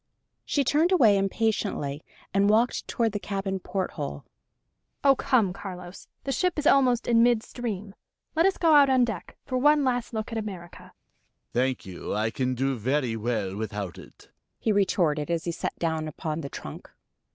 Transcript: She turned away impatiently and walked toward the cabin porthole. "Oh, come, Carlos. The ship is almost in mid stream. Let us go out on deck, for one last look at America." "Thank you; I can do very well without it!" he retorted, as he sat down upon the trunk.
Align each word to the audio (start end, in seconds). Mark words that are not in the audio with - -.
She 0.45 0.63
turned 0.63 0.91
away 0.91 1.15
impatiently 1.15 2.03
and 2.33 2.49
walked 2.49 2.87
toward 2.87 3.11
the 3.11 3.19
cabin 3.19 3.59
porthole. 3.59 4.25
"Oh, 5.03 5.15
come, 5.15 5.53
Carlos. 5.53 6.07
The 6.23 6.31
ship 6.31 6.57
is 6.57 6.65
almost 6.65 7.07
in 7.07 7.21
mid 7.21 7.43
stream. 7.43 7.93
Let 8.35 8.47
us 8.47 8.57
go 8.57 8.73
out 8.73 8.89
on 8.89 9.05
deck, 9.05 9.37
for 9.45 9.59
one 9.59 9.83
last 9.83 10.11
look 10.11 10.31
at 10.31 10.39
America." 10.39 10.91
"Thank 11.53 11.85
you; 11.85 12.15
I 12.15 12.31
can 12.31 12.55
do 12.55 12.75
very 12.79 13.15
well 13.15 13.55
without 13.55 13.99
it!" 13.99 14.31
he 14.57 14.71
retorted, 14.71 15.29
as 15.29 15.43
he 15.43 15.51
sat 15.51 15.77
down 15.77 16.07
upon 16.07 16.41
the 16.41 16.49
trunk. 16.49 16.89